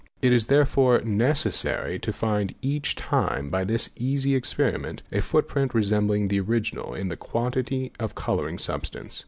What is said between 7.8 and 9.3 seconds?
of colouring substance